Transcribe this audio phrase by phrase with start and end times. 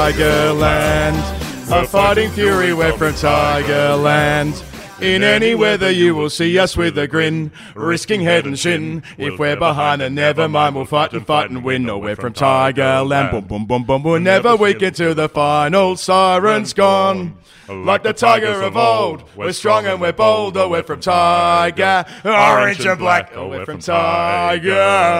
[0.00, 1.18] Tigerland,
[1.70, 2.72] a fighting fury.
[2.72, 4.64] We're from Tigerland.
[5.02, 9.02] In any weather, you will see us with a grin, risking head and shin.
[9.18, 11.82] If we're behind, then never mind, we'll fight and fight and win.
[11.82, 13.30] No, we're from Tigerland.
[13.30, 14.02] Boom, boom, boom, boom.
[14.02, 15.96] We'll never weaken to the final.
[15.96, 17.36] siren's gone.
[17.70, 20.56] Like the tiger of old, we're strong and we're bold.
[20.56, 23.30] Oh, we're from Tiger, orange and black.
[23.36, 25.16] Oh, we're from Tigerland.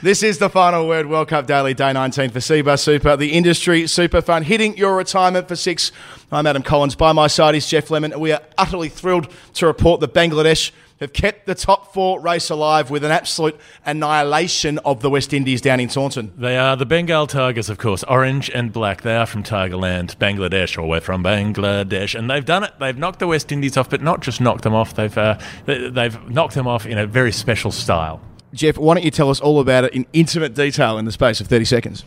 [0.00, 3.88] This is the final word World Cup Daily Day 19 for Cbus Super, the industry
[3.88, 5.90] super fund, hitting your retirement for six.
[6.30, 6.94] I'm Adam Collins.
[6.94, 8.20] By my side is Geoff Lemon.
[8.20, 12.90] We are utterly thrilled to report that Bangladesh have kept the top four race alive
[12.90, 16.32] with an absolute annihilation of the West Indies down in Taunton.
[16.36, 19.02] They are the Bengal Tigers, of course, orange and black.
[19.02, 22.72] They are from Tigerland, Bangladesh, or we're from Bangladesh, and they've done it.
[22.78, 24.94] They've knocked the West Indies off, but not just knocked them off.
[24.94, 28.20] They've uh, they've knocked them off in a very special style.
[28.54, 31.40] Geoff, why don't you tell us all about it in intimate detail in the space
[31.40, 32.04] of 30 seconds?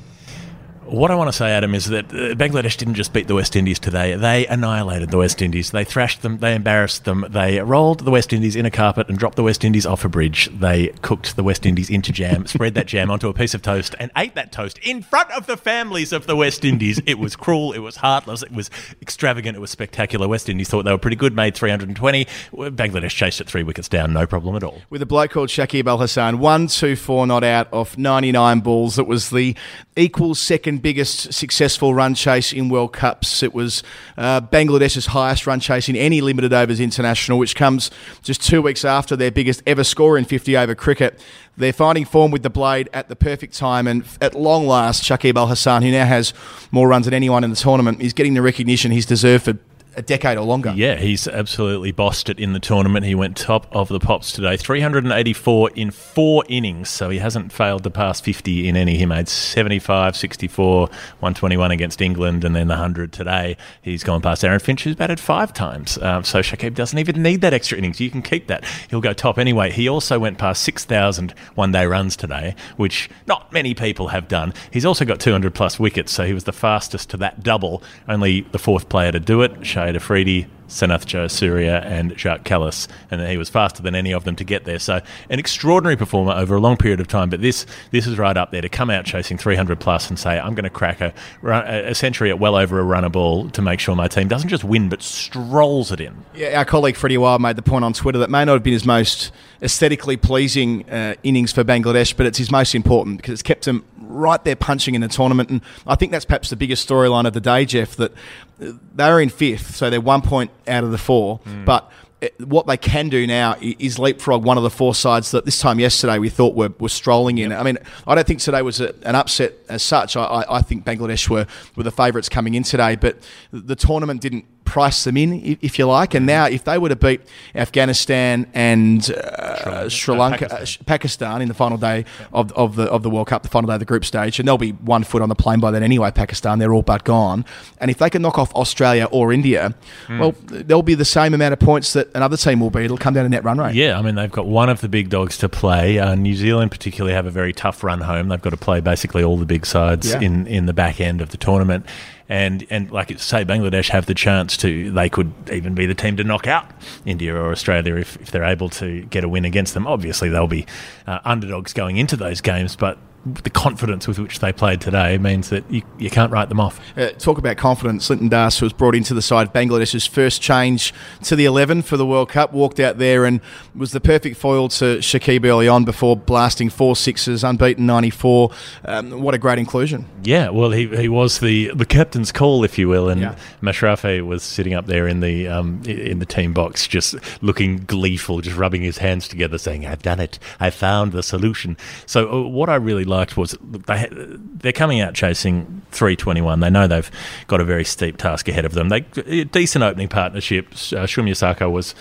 [0.86, 3.56] What I want to say, Adam, is that uh, Bangladesh didn't just beat the West
[3.56, 4.16] Indies today.
[4.16, 5.70] They annihilated the West Indies.
[5.70, 6.40] They thrashed them.
[6.40, 7.24] They embarrassed them.
[7.30, 10.10] They rolled the West Indies in a carpet and dropped the West Indies off a
[10.10, 10.50] bridge.
[10.52, 13.94] They cooked the West Indies into jam, spread that jam onto a piece of toast,
[14.00, 17.00] and ate that toast in front of the families of the West Indies.
[17.06, 17.74] It was cruel.
[17.74, 18.42] It was heartless.
[18.42, 18.72] It was
[19.04, 19.56] extravagant.
[19.56, 20.28] It was spectacular.
[20.28, 22.26] West Indies thought they were pretty good, made 320.
[22.54, 24.82] Bangladesh chased it three wickets down, no problem at all.
[24.90, 28.98] With a bloke called Shakib Al Hasan, one, two, four not out off 99 balls.
[28.98, 29.56] It was the
[29.96, 33.44] equal second biggest successful run chase in World Cups.
[33.44, 33.84] It was
[34.18, 37.92] uh, Bangladesh's highest run chase in any limited overs international, which comes
[38.22, 41.20] just two weeks after their biggest ever score in 50 over cricket.
[41.58, 45.36] They're finding form with the blade at the perfect time, and at long last, Shakib
[45.36, 46.34] Al Hasan, who now has
[46.72, 49.58] more runs than anyone in the tournament, is getting the recognition he's deserved for
[49.96, 50.74] a decade or longer.
[50.76, 53.06] Yeah, he's absolutely bossed it in the tournament.
[53.06, 57.84] He went top of the pops today, 384 in four innings, so he hasn't failed
[57.84, 58.98] to pass 50 in any.
[58.98, 63.58] He made 75, 64, 121 against England, and then the 100 today.
[63.82, 65.98] He's gone past Aaron Finch, who's batted five times.
[65.98, 68.00] Um, so Shakib doesn't even need that extra innings.
[68.00, 68.64] You can keep that.
[68.90, 69.72] He'll go top anyway.
[69.72, 74.54] He also went past 6,000 one day runs today, which not many people have done.
[74.72, 78.42] He's also got 200 plus wickets, so he was the fastest to that double, only
[78.52, 79.66] the fourth player to do it.
[79.82, 84.36] Shahid Afridi, Sanath Jayasuriya and Jacques Kallis, and he was faster than any of them
[84.38, 84.80] to get there.
[84.80, 87.30] So an extraordinary performer over a long period of time.
[87.30, 90.40] But this this is right up there to come out chasing 300 plus and say
[90.40, 91.14] I'm going to crack a,
[91.44, 94.64] a century at well over a runner ball to make sure my team doesn't just
[94.64, 96.26] win but strolls it in.
[96.34, 98.74] Yeah, our colleague Freddie Wilde made the point on Twitter that may not have been
[98.74, 103.44] his most aesthetically pleasing uh, innings for Bangladesh, but it's his most important because it's
[103.44, 105.50] kept him right there punching in the tournament.
[105.50, 108.12] And I think that's perhaps the biggest storyline of the day, Geoff, that
[108.58, 111.40] they're in fifth, so they're one point out of the four.
[111.40, 111.66] Mm.
[111.66, 111.92] But
[112.40, 115.80] what they can do now is leapfrog one of the four sides that this time
[115.80, 117.50] yesterday we thought were, were strolling in.
[117.50, 117.60] Yep.
[117.60, 120.16] I mean, I don't think today was a, an upset as such.
[120.16, 123.18] I, I think Bangladesh were, were the favourites coming in today, but
[123.52, 126.14] the tournament didn't price them in, if you like.
[126.14, 127.22] And now, if they were to beat
[127.54, 130.86] Afghanistan and uh, Sri Lanka, uh, Pakistan.
[130.86, 131.42] Pakistan.
[131.42, 133.80] in the final day of, of the of the World Cup, the final day of
[133.80, 136.10] the group stage, and they'll be one foot on the plane by then anyway.
[136.10, 137.44] Pakistan, they're all but gone.
[137.80, 139.76] And if they can knock off Australia or India,
[140.08, 140.20] mm.
[140.20, 142.86] well, they'll be the same amount of points that another team will be.
[142.86, 143.76] It'll come down to net run rate.
[143.76, 146.00] Yeah, I mean they've got one of the big dogs to play.
[146.00, 148.30] Uh, New Zealand particularly have a very tough run home.
[148.30, 150.20] They've got to play basically all the big sides yeah.
[150.20, 151.86] in in the back end of the tournament
[152.32, 156.16] and and like say Bangladesh have the chance to they could even be the team
[156.16, 156.66] to knock out
[157.06, 159.86] India or Australia if, if they're able to get a win against them.
[159.86, 160.66] Obviously they'll be
[161.06, 165.50] uh, underdogs going into those games, but the confidence with which they played today means
[165.50, 166.80] that you, you can't write them off.
[166.98, 168.10] Uh, talk about confidence.
[168.10, 172.06] Litton Das was brought into the side, Bangladesh's first change to the 11 for the
[172.06, 173.40] World Cup, walked out there and
[173.76, 178.52] was the perfect foil to Shakib early on before blasting four sixes, unbeaten 94.
[178.86, 180.06] Um, what a great inclusion.
[180.24, 183.36] Yeah, well, he, he was the, the captain's call, if you will, and yeah.
[183.62, 188.42] Mashrafe was sitting up there in the um, in the team box, just looking gleeful,
[188.42, 190.40] just rubbing his hands together, saying, "I've done it.
[190.60, 195.14] I found the solution." So, uh, what I really liked was they they're coming out
[195.14, 196.60] chasing 321.
[196.60, 197.12] They know they've
[197.48, 198.90] got a very steep task ahead of them.
[198.90, 199.02] They
[199.44, 200.94] decent opening partnerships.
[200.94, 201.94] Uh, Soumya Sarkar was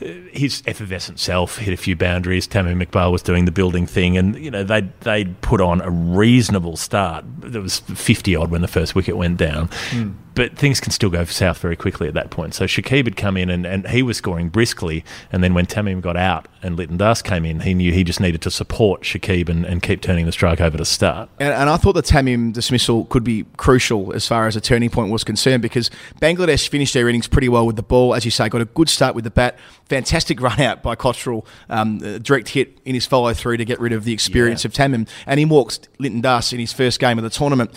[0.00, 2.46] his effervescent self hit a few boundaries.
[2.46, 5.90] Tamim Iqbal was doing the building thing, and you know they they'd put on a
[5.90, 7.24] reasonable start.
[7.40, 9.68] There was 50 odd when the first wicket went down.
[9.90, 12.54] Mm but things can still go south very quickly at that point.
[12.54, 16.00] So Shakib had come in and, and he was scoring briskly, and then when Tamim
[16.00, 19.48] got out and Litton Das came in, he knew he just needed to support Shakib
[19.48, 21.28] and, and keep turning the strike over to start.
[21.40, 24.90] And, and I thought the Tamim dismissal could be crucial as far as a turning
[24.90, 25.90] point was concerned because
[26.22, 28.88] Bangladesh finished their innings pretty well with the ball, as you say, got a good
[28.88, 29.58] start with the bat,
[29.88, 33.92] fantastic run out by Cottrell, um, direct hit in his follow through to get rid
[33.92, 34.68] of the experience yeah.
[34.68, 37.70] of Tamim, and he walks Litton Das in his first game of the tournament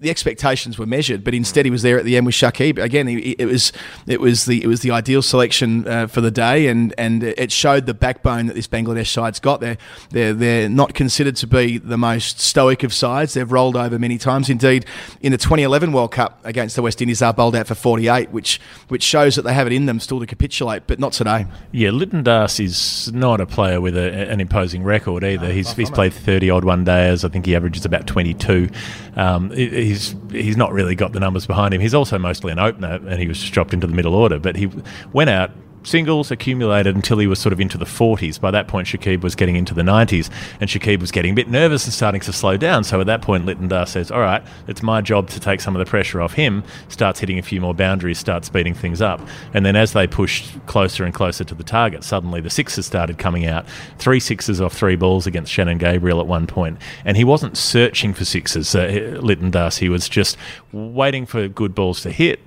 [0.00, 2.82] the expectations were measured, but instead he was there at the end with Shakib.
[2.82, 3.72] Again, it was
[4.06, 7.52] it was the it was the ideal selection uh, for the day, and and it
[7.52, 9.60] showed the backbone that this Bangladesh side's got.
[9.60, 9.78] They're
[10.10, 13.34] they're they're not considered to be the most stoic of sides.
[13.34, 14.50] They've rolled over many times.
[14.50, 14.86] Indeed,
[15.20, 18.30] in the 2011 World Cup against the West Indies, they are bowled out for 48,
[18.30, 21.46] which which shows that they have it in them still to capitulate, but not today.
[21.72, 25.48] Yeah, Litton Das is not a player with a, an imposing record either.
[25.48, 27.24] No, he's he's played 30 odd one days.
[27.24, 28.68] I think he averages about 22.
[29.16, 29.52] Um,
[29.84, 31.80] he's he's not really got the numbers behind him.
[31.80, 34.38] He's also mostly an opener, and he was just dropped into the middle order.
[34.38, 34.70] But he
[35.12, 35.50] went out
[35.84, 38.40] singles accumulated until he was sort of into the 40s.
[38.40, 41.48] By that point, Shakib was getting into the 90s, and Shakib was getting a bit
[41.48, 42.84] nervous and starting to slow down.
[42.84, 45.84] So at that point, Litton says, All right, it's my job to take some of
[45.84, 49.20] the pressure off him, starts hitting a few more boundaries, starts speeding things up.
[49.52, 53.18] And then as they pushed closer and closer to the target, suddenly the sixes started
[53.18, 53.66] coming out.
[53.98, 56.78] Three sixes off three balls against Shannon Gabriel at one point.
[57.04, 59.78] And he wasn't searching for sixes, uh, Litton Das.
[59.78, 60.36] He was just
[60.72, 62.40] waiting for good balls to hit,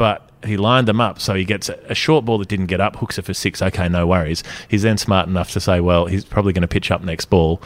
[0.00, 2.96] but he lined them up so he gets a, short ball that didn't get up,
[2.96, 3.60] hooks it for six.
[3.60, 4.42] Okay, no worries.
[4.66, 7.60] He's then smart enough to say, well, he's probably going to pitch up next ball.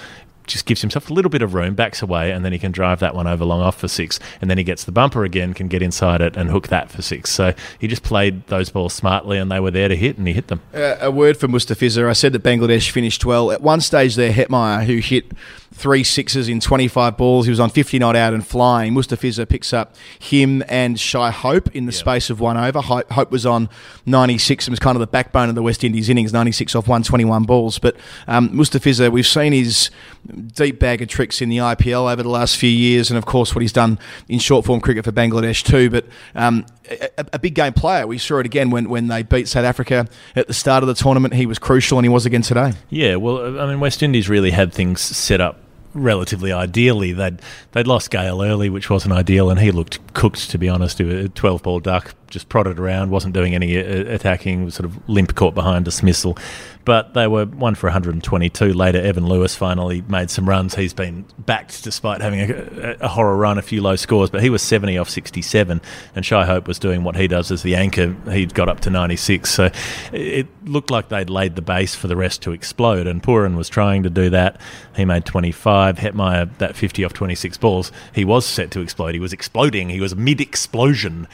[0.47, 3.01] Just gives himself a little bit of room, backs away, and then he can drive
[3.01, 4.19] that one over long off for six.
[4.41, 7.03] And then he gets the bumper again, can get inside it and hook that for
[7.03, 7.31] six.
[7.31, 10.35] So he just played those balls smartly, and they were there to hit, and he
[10.35, 10.61] hit them.
[10.75, 12.09] Uh, a word for Mustafizur.
[12.09, 13.51] I said that Bangladesh finished well.
[13.51, 15.33] At one stage there, Hetmyer, who hit
[15.75, 17.47] three sixes in 25 balls.
[17.47, 18.95] He was on 50 not out and flying.
[18.95, 22.81] Mustafizur picks up him and Shai Hope in the space of one over.
[22.81, 23.69] Hope, Hope was on
[24.07, 27.43] 96 and was kind of the backbone of the West Indies innings, 96 off 121
[27.43, 27.79] balls.
[27.81, 27.97] But
[28.29, 29.91] um, Mustafizur, we've seen his
[30.35, 33.55] deep bag of tricks in the IPL over the last few years, and of course
[33.55, 33.99] what he's done
[34.29, 35.91] in short form cricket for Bangladesh too.
[35.91, 38.07] But um, a, a big game player.
[38.07, 40.95] We saw it again when, when they beat South Africa at the start of the
[40.95, 41.35] tournament.
[41.35, 42.73] He was crucial, and he was again today.
[42.91, 45.61] Yeah, well, I mean, West Indies really had things set up
[45.95, 47.13] relatively ideally.
[47.13, 47.41] They'd
[47.73, 51.01] they'd lost Gayle early, which wasn't ideal, and he looked cooked to be honest.
[51.01, 55.35] A twelve ball duck, just prodded around, wasn't doing any uh, attacking, sort of limp
[55.35, 56.37] caught behind dismissal.
[56.85, 58.73] But they were one for 122.
[58.75, 60.75] Later, Evin Lewis finally made some runs.
[60.75, 64.51] He's been backed despite having a, a horror run, a few low scores, but he
[64.51, 65.81] was 70 off 67.
[66.15, 68.15] And Shai Hope was doing what he does as the anchor.
[68.31, 69.51] He'd got up to 96.
[69.51, 69.71] So
[70.13, 73.07] it looked like they'd laid the base for the rest to explode.
[73.07, 74.61] And Pooran was trying to do that.
[74.95, 75.97] He made 25.
[75.97, 79.15] Hetmyer, that 50 off 26 balls, he was set to explode.
[79.15, 79.89] He was exploding.
[79.89, 81.29] He was mid explosion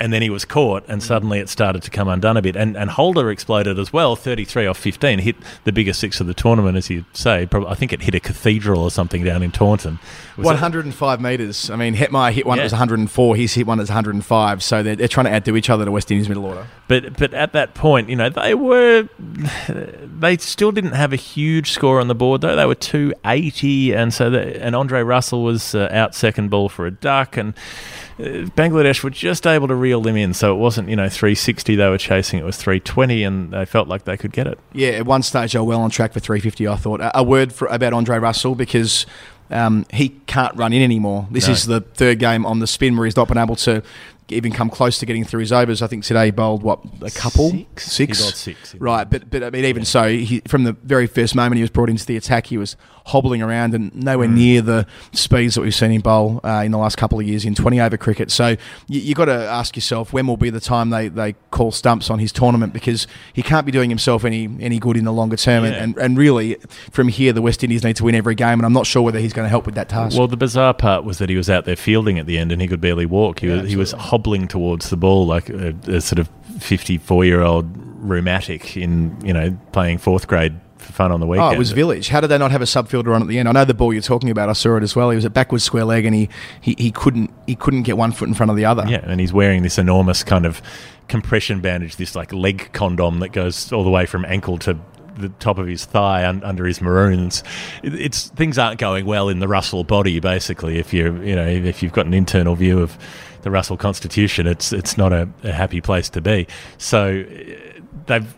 [0.00, 2.56] and then he was caught, and suddenly it started to come undone a bit.
[2.56, 6.32] And, and Holder exploded as well, 33 off 15, hit the biggest six of the
[6.32, 7.44] tournament, as you say.
[7.44, 9.98] Probably, I think it hit a cathedral or something down in Taunton.
[10.36, 11.68] 105 metres.
[11.68, 12.62] I mean, Hetmyer hit one yeah.
[12.62, 15.54] that was 104, he's hit one that's 105, so they're, they're trying to add to
[15.54, 16.66] each other the West Indies middle order.
[16.88, 19.06] But but at that point, you know, they were
[19.68, 22.56] they still didn't have a huge score on the board though.
[22.56, 26.86] They were 280, and so the, and Andre Russell was uh, out second ball for
[26.86, 27.54] a duck, and
[28.20, 31.88] Bangladesh were just able to reel them in, so it wasn't you know 360 they
[31.88, 34.58] were chasing; it was 320, and they felt like they could get it.
[34.72, 36.68] Yeah, at one stage they were well on track for 350.
[36.68, 39.06] I thought a word for, about Andre Russell because
[39.50, 41.26] um, he can't run in anymore.
[41.30, 41.52] This no.
[41.52, 43.82] is the third game on the spin where he's not been able to
[44.32, 45.82] even come close to getting through his overs.
[45.82, 48.18] I think today he bowled what a couple six,
[48.78, 49.08] right.
[49.08, 49.88] But but I mean even yeah.
[49.88, 52.76] so, he, from the very first moment he was brought into the attack, he was
[53.06, 54.34] hobbling around and nowhere mm.
[54.34, 57.44] near the speeds that we've seen him bowl uh, in the last couple of years
[57.44, 58.30] in 20 over cricket.
[58.30, 58.56] So
[58.86, 62.10] you, you got to ask yourself when will be the time they, they call stumps
[62.10, 65.36] on his tournament because he can't be doing himself any any good in the longer
[65.36, 65.64] term.
[65.64, 65.70] Yeah.
[65.70, 66.56] And, and, and really,
[66.90, 69.18] from here, the West Indies need to win every game, and I'm not sure whether
[69.18, 70.16] he's going to help with that task.
[70.16, 72.60] Well, the bizarre part was that he was out there fielding at the end and
[72.60, 73.40] he could barely walk.
[73.40, 76.28] He, yeah, was, he was hobbling towards the ball like a, a sort of
[76.60, 77.68] 54 year old
[78.00, 81.48] rheumatic in you know playing fourth grade for fun on the weekend.
[81.48, 82.08] Oh, it was Village.
[82.08, 83.48] How did they not have a subfielder on at the end?
[83.48, 84.48] I know the ball you're talking about.
[84.48, 85.10] I saw it as well.
[85.10, 86.28] He was at backwards square leg, and he,
[86.60, 88.84] he, he couldn't he couldn't get one foot in front of the other.
[88.88, 90.62] Yeah, and he's wearing this enormous kind of
[91.08, 94.78] compression bandage, this like leg condom that goes all the way from ankle to
[95.16, 97.42] the top of his thigh un- under his maroons.
[97.82, 100.18] It, it's things aren't going well in the Russell body.
[100.20, 102.96] Basically, if you you know if you've got an internal view of
[103.42, 106.46] the Russell Constitution, it's it's not a, a happy place to be.
[106.78, 108.34] So uh, they've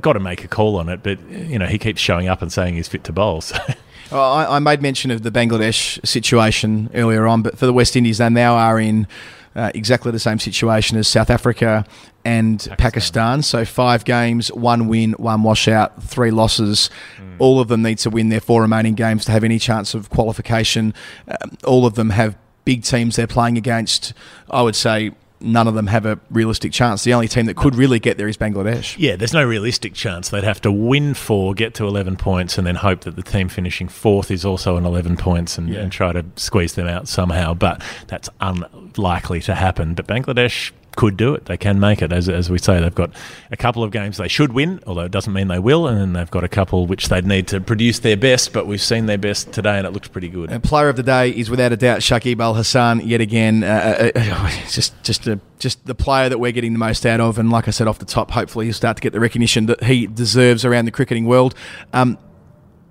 [0.00, 1.02] got to make a call on it.
[1.02, 3.40] But you know, he keeps showing up and saying he's fit to bowl.
[3.40, 3.58] So.
[4.12, 7.96] Well, I, I, made mention of the Bangladesh situation earlier on, but for the West
[7.96, 9.08] Indies, they now are in
[9.56, 11.84] uh, exactly the same situation as South Africa
[12.24, 12.76] and Pakistan.
[12.76, 13.42] Pakistan.
[13.42, 16.88] So five games, one win, one washout, three losses.
[17.18, 17.36] Mm.
[17.40, 20.08] All of them need to win their four remaining games to have any chance of
[20.10, 20.94] qualification.
[21.26, 24.12] Um, all of them have big teams they're playing against.
[24.50, 27.04] I would say none of them have a realistic chance.
[27.04, 28.96] The only team that could really get there is Bangladesh.
[28.98, 30.28] Yeah, there's no realistic chance.
[30.30, 33.48] They'd have to win four, get to 11 points, and then hope that the team
[33.48, 35.80] finishing fourth is also on 11 points and, yeah.
[35.80, 37.54] and try to squeeze them out somehow.
[37.54, 39.94] But that's unlikely to happen.
[39.94, 41.44] But Bangladesh could do it.
[41.44, 42.12] They can make it.
[42.12, 43.10] As, as we say, they've got
[43.50, 45.86] a couple of games they should win, although it doesn't mean they will.
[45.86, 48.80] And then they've got a couple which they'd need to produce their best, but we've
[48.80, 50.50] seen their best today and it looks pretty good.
[50.50, 53.62] And player of the day is without a doubt Shakib Al Hasan yet again.
[53.62, 57.20] Uh, uh, uh just, just, a, just the player that we're getting the most out
[57.20, 57.38] of.
[57.38, 59.84] And like I said off the top, hopefully he'll start to get the recognition that
[59.84, 61.54] he deserves around the cricketing world.
[61.92, 62.18] Um,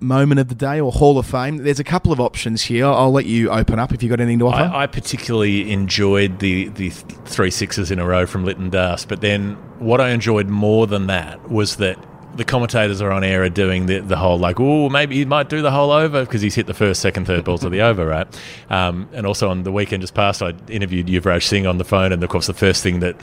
[0.00, 1.58] moment of the day or Hall of Fame?
[1.58, 2.86] There's a couple of options here.
[2.86, 4.74] I'll let you open up if you've got anything to offer.
[4.74, 9.20] I, I particularly enjoyed the, the three sixes in a row from Litton Das, but
[9.20, 11.98] then what I enjoyed more than that was that
[12.36, 15.48] the commentators are on air are doing the, the whole like, oh, maybe he might
[15.48, 18.06] do the whole over because he's hit the first, second, third balls of the over,
[18.06, 18.26] right?
[18.70, 22.12] Um, and also on the weekend just past, I interviewed Yuvraj Singh on the phone,
[22.12, 23.16] and of course the first thing that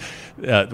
[0.47, 0.65] uh,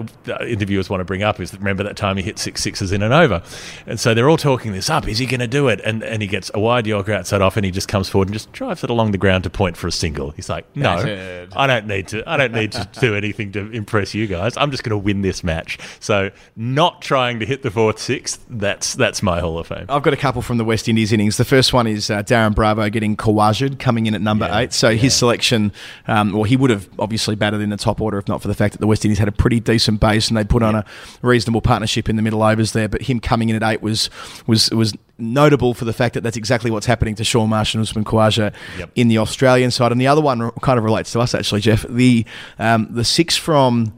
[0.46, 3.12] interviewers want to bring up is remember that time he hit six sixes in an
[3.12, 3.42] over,
[3.86, 5.06] and so they're all talking this up.
[5.06, 5.80] Is he going to do it?
[5.84, 8.32] And and he gets a wide Yorker outside off, and he just comes forward and
[8.32, 10.30] just drives it along the ground to point for a single.
[10.30, 12.28] He's like, no, I don't need to.
[12.28, 14.56] I don't need to do anything to impress you guys.
[14.56, 15.78] I'm just going to win this match.
[16.00, 19.86] So not trying to hit the fourth six sixth, that's that's my Hall of Fame.
[19.88, 21.36] I've got a couple from the West Indies innings.
[21.36, 24.72] The first one is uh, Darren Bravo getting Khawaja'd coming in at number Yeah, eight.
[24.72, 25.72] So his selection,
[26.06, 28.54] um, well, he would have obviously batted in the top order if not for the
[28.54, 30.84] fact that the West Indies had a pretty decent base and they put on a
[31.22, 32.88] reasonable partnership in the middle overs there.
[32.88, 34.10] But him coming in at eight was
[34.46, 37.82] was was notable for the fact that that's exactly what's happening to Shaun Marsh and
[37.82, 38.90] Usman Khawaja Yep.
[38.94, 39.92] in the Australian side.
[39.92, 41.84] And the other one kind of relates to us actually, Geoff.
[41.88, 42.24] The
[42.58, 43.92] um, the six from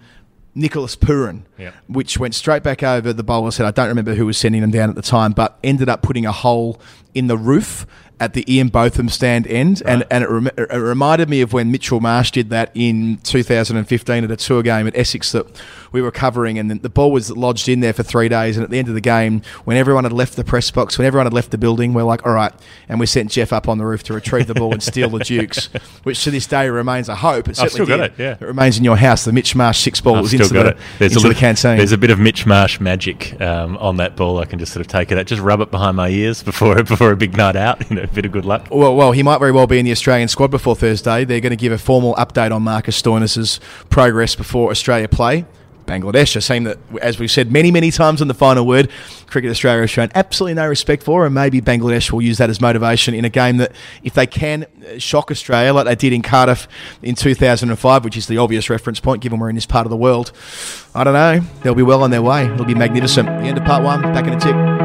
[0.55, 1.75] Nicholas Pooran, Yep.
[1.89, 3.67] which went straight back over the bowler's head.
[3.67, 6.27] I don't remember who was sending them down at the time, but ended up putting
[6.27, 6.81] a hole
[7.15, 7.87] in the roof
[8.23, 11.73] at the Ian Botham stand end, and and it, rem- it reminded me of when
[11.73, 15.45] Mitchell Marsh did that in 2015 at a tour game at Essex that
[15.91, 18.57] we were covering, and the, ball was lodged in there for three days.
[18.57, 21.07] And at the end of the game, when everyone had left the press box, when
[21.07, 22.53] everyone had left the building, we're like, all right,
[22.89, 25.19] and we sent Geoff up on the roof to retrieve the ball and steal the
[25.19, 25.67] Dukes,
[26.05, 27.49] which to this day remains a hope.
[27.49, 28.21] It I've certainly still got did.
[28.21, 28.37] it, yeah.
[28.41, 29.25] It remains in your house.
[29.25, 30.77] The Mitch Marsh six ball I've was still into got the, it.
[31.01, 31.77] There's into a the little, canteen.
[31.77, 34.39] There's a bit of Mitch Marsh magic um, on that ball.
[34.39, 36.83] I can just sort of take it out, just rub it behind my ears before
[36.85, 37.91] before a big night out.
[37.91, 38.69] You know, bit of good luck.
[38.71, 41.25] Well, well, he might very well be in the Australian squad before Thursday.
[41.25, 45.47] They're going to give a formal update on Marcus Stoinis's progress before Australia play.
[45.87, 48.91] Bangladesh, a team that, as we've said many, many times on the final word,
[49.27, 52.61] Cricket Australia has shown absolutely no respect for, and maybe Bangladesh will use that as
[52.61, 56.23] motivation in a game that, if they can uh, shock Australia like they did in
[56.23, 56.69] Cardiff
[57.03, 59.97] in 2005, which is the obvious reference point given we're in this part of the
[59.97, 60.33] world,
[60.95, 61.41] I don't know.
[61.63, 62.47] They'll be well on their way.
[62.47, 63.27] It'll be magnificent.
[63.27, 64.03] The end of part one.
[64.03, 64.82] Back in a tick.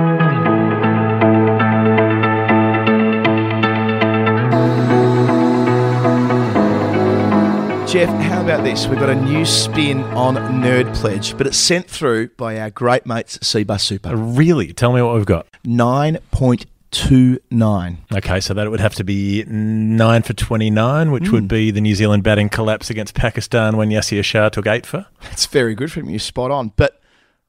[7.88, 8.86] Geoff, how about this?
[8.88, 13.06] We've got a new spin on Nerd Pledge, but it's sent through by our great
[13.06, 14.13] mates at Cbus Super.
[14.13, 14.74] Really?
[14.74, 15.48] Tell me what we've got.
[15.65, 17.98] 9.29.
[18.13, 21.32] Okay, so that would have to be nine for twenty nine, which Hmm.
[21.36, 25.06] would be the New Zealand batting collapse against Pakistan when Yasir Shah took eight for.
[25.32, 26.74] It's very good from you, spot on.
[26.75, 27.00] But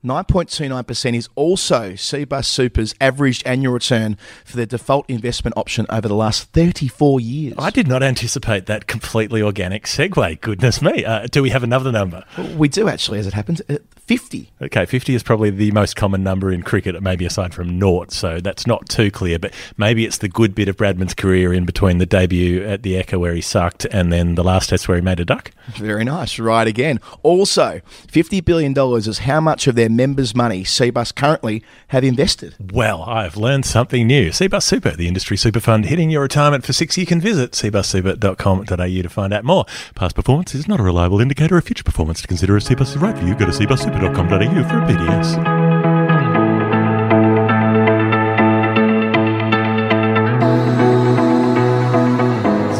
[0.05, 6.15] 9.29% is also Cbus Super's averaged annual return for their default investment option over the
[6.15, 7.55] last 34 years.
[7.59, 10.41] I did not anticipate that completely organic segue.
[10.41, 11.05] Goodness me!
[11.05, 12.25] Uh, do we have another number?
[12.57, 13.61] We do actually, as it happens.
[14.09, 14.51] Uh, 50.
[14.63, 18.41] Okay, 50 is probably the most common number in cricket, maybe aside from naught, so
[18.41, 19.39] that's not too clear.
[19.39, 22.95] But maybe it's the good bit of Bradman's career in between the debut at the
[22.95, 25.53] Ekka where he sucked and then the last test where he made a duck.
[25.77, 26.39] Very nice.
[26.39, 27.01] Right again.
[27.23, 32.55] Also, $50 billion is how much of their members' money Cbus currently have invested.
[32.73, 34.31] Well, I've learned something new.
[34.31, 36.97] Cbus Super, the industry super fund hitting your retirement for six.
[36.97, 39.65] You can visit cbussuper.com.au to find out more.
[39.95, 42.21] Past performance is not a reliable indicator of future performance.
[42.23, 43.53] To consider if Cbus is right for you, go to
[43.99, 45.59] cbussuper.com.au for PDS.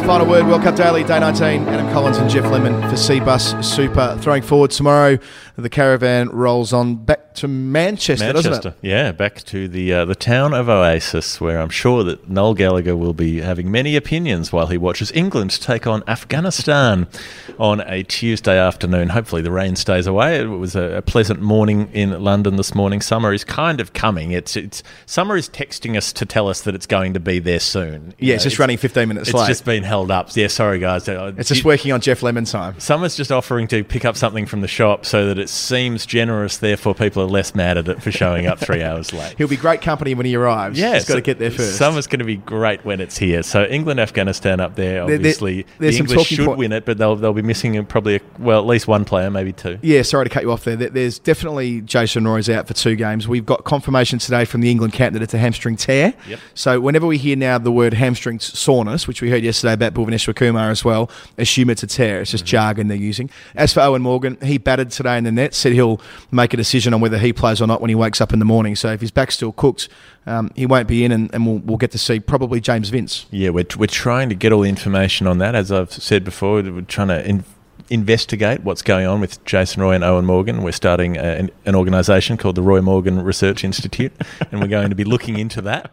[0.07, 0.47] Final word.
[0.47, 1.69] World Cup Daily, day 19.
[1.69, 4.17] Adam Collins and Geoff Lemon for Cbus Super.
[4.21, 5.19] Throwing forward tomorrow,
[5.63, 8.75] the caravan rolls on back to Manchester, doesn't it?
[8.81, 12.97] yeah, back to the uh, the town of Oasis, where I'm sure that Noel Gallagher
[12.97, 17.09] will be having many opinions while he watches England take on Afghanistan
[17.59, 19.09] on a Tuesday afternoon.
[19.09, 20.41] Hopefully, the rain stays away.
[20.41, 23.01] It was a, a pleasant morning in London this morning.
[23.01, 24.31] Summer is kind of coming.
[24.31, 27.61] It's it's summer is texting us to tell us that it's going to be there
[27.61, 28.15] soon.
[28.19, 29.43] You Yeah, it's just running 15 minutes It's late.
[29.43, 30.37] It's just been held up.
[30.37, 31.09] Yeah, sorry guys.
[31.09, 32.79] It's just working on Geoff Lemon time.
[32.79, 36.59] Summer's just offering to pick up something from the shop so that it seems generous,
[36.59, 39.35] therefore people are less mad at it for showing up three hours late.
[39.39, 40.79] He'll be great company when he arrives.
[40.79, 41.77] Yeah, He's got to get there first.
[41.79, 43.43] Summer's going to be great when it's here.
[43.43, 45.07] So England, Afghanistan up there.
[45.07, 47.85] There- there- Obviously, there's the English should point- win it, but they'll they'll be missing
[47.87, 49.79] probably a, well at least one player, maybe two.
[49.83, 50.77] Yeah, sorry to cut you off there.
[50.77, 53.27] There- There's definitely Jason Roy's out for two games.
[53.27, 56.15] We've got confirmation today from the England camp that it's a hamstring tear.
[56.29, 56.41] Yep.
[56.55, 60.37] So whenever we hear now the word hamstring soreness, which we heard yesterday about Bhuvneshwar
[60.37, 62.21] Kumar as well, assume it's a tear.
[62.21, 62.51] It's just Mm-hmm.
[62.51, 63.31] jargon they're using.
[63.55, 65.55] As for Eoin Morgan, he batted today in the net.
[65.55, 68.33] Said he'll make a decision on whether he plays or not when he wakes up
[68.33, 68.77] in the morning.
[68.77, 69.89] So if his back's still cooked,
[70.27, 73.27] um, he won't be in, and, and we'll, we'll get to see probably James Vince.
[73.31, 75.55] Yeah, we're we're trying to get all the information on that.
[75.55, 77.27] As I've said before, we're trying to.
[77.27, 77.45] In,
[77.91, 80.63] investigate what's going on with Jason Roy and Eoin Morgan.
[80.63, 84.13] We're starting a, an, an organisation called the Roy Morgan Research Institute,
[84.53, 85.91] and we're going to be looking into that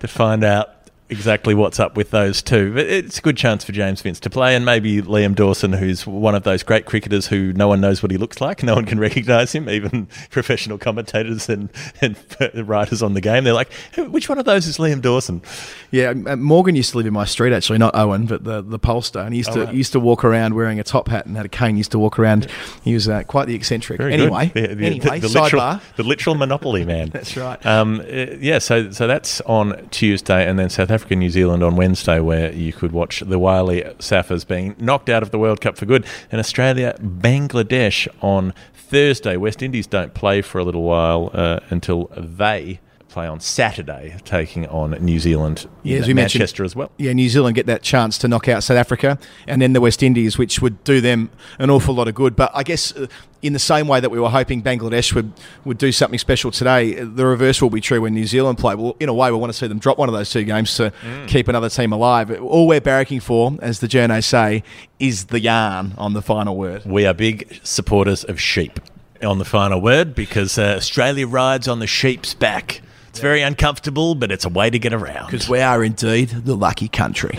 [0.00, 0.77] to find out
[1.10, 2.74] exactly what's up with those two.
[2.74, 6.06] But it's a good chance for James Vince to play, and maybe Liam Dawson, who's
[6.06, 8.84] one of those great cricketers who no one knows what he looks like, no one
[8.84, 12.16] can recognise him, even professional commentators and, and
[12.68, 13.44] writers on the game.
[13.44, 15.42] They're like, which one of those is Liam Dawson?
[15.90, 18.78] Yeah, uh, Morgan used to live in my street actually, not Eoin, but the the
[18.78, 19.74] pollster, and he used Oh, to right.
[19.74, 21.76] used to walk around wearing a top hat and had a cane.
[21.76, 22.48] He used to walk around.
[22.82, 23.96] He was uh, quite the eccentric.
[23.98, 24.50] Very anyway.
[24.52, 27.08] The, the- anyway, the, the literal, the literal monopoly man.
[27.08, 27.64] That's right.
[27.64, 31.76] Um, uh, yeah, so so that's on Tuesday, and then South Africa, New Zealand on
[31.76, 35.76] Wednesday, where you could watch the wily Saffers being knocked out of the World Cup
[35.76, 39.36] for good, and Australia, Bangladesh on Thursday.
[39.36, 44.66] West Indies don't play for a little while uh, until they play on Saturday, taking
[44.66, 45.66] on New Zealand.
[45.82, 46.90] Yeah, as we Manchester as well.
[46.98, 50.02] Yeah, New Zealand get that chance to knock out South Africa, and then the West
[50.02, 52.36] Indies, which would do them an awful lot of good.
[52.36, 53.06] But I guess uh,
[53.40, 55.32] in the same way that we were hoping Bangladesh would,
[55.64, 58.74] would do something special today, the reverse will be true when New Zealand play.
[58.74, 60.76] Well, in a way, we want to see them drop one of those two games
[60.76, 60.92] to
[61.26, 62.30] keep another team alive.
[62.42, 64.62] All we're barracking for, as the journos say,
[64.98, 66.84] is the yarn on the final word.
[66.84, 68.80] We are big supporters of sheep
[69.22, 72.80] on the final word because uh, Australia rides on the sheep's back.
[73.08, 75.26] It's very uncomfortable, but it's a way to get around.
[75.26, 77.38] Because we are indeed the lucky country.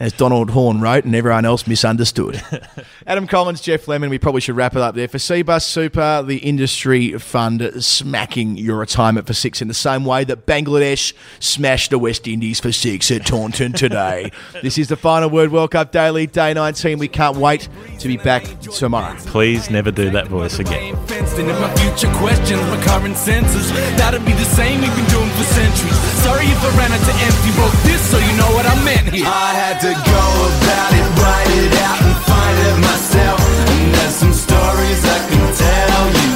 [0.00, 2.40] As Donald Horne wrote and everyone else misunderstood.
[3.06, 5.08] Adam Collins, Geoff Lemon, we probably should wrap it up there.
[5.08, 10.24] For Cbus Super, the industry fund smacking your retirement for six in the same way
[10.24, 14.30] that Bangladesh smashed the West Indies for six at Taunton today.
[14.62, 16.98] this is the final word World Cup Daily, day 19.
[16.98, 19.16] We can't wait to be back tomorrow.
[19.26, 20.94] Please never do that voice again.
[20.94, 23.72] And my future questions, my current senses.
[23.96, 25.96] That'll be the same we've been doing for centuries.
[26.22, 27.50] Sorry if I ran out to empty.
[27.58, 29.24] Wrote this so you know what I meant here.
[29.26, 33.40] I had to go about it, write it out, and find it myself.
[33.72, 36.30] And there's some stories I can tell you.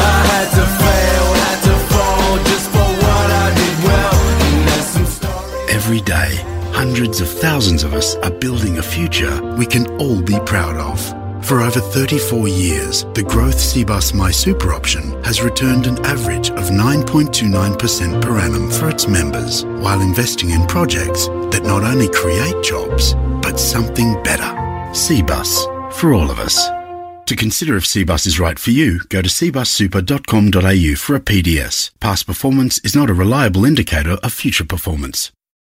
[0.00, 4.16] I had to fail, had to fall just for what I did well.
[4.46, 5.74] And there's some stories.
[5.78, 6.30] Every day,
[6.72, 10.98] hundreds of thousands of us are building a future we can all be proud of.
[11.44, 16.70] For over 34 years, the Growth Cbus My Super option has returned an average of
[16.70, 23.14] 9.29% per annum for its members, while investing in projects that not only create jobs,
[23.40, 24.52] but something better.
[24.92, 26.68] Cbus, for all of us.
[27.26, 31.90] To consider if Cbus is right for you, go to cbussuper.com.au for a PDS.
[31.98, 35.32] Past performance is not a reliable indicator of future performance.